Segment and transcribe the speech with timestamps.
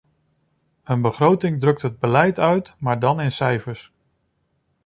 [0.83, 3.91] Een begroting drukt het beleid uit maar dan in cijfers.